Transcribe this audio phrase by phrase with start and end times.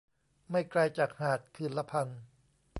[0.51, 2.07] ไม่ไกลจากหาดคืนละพัน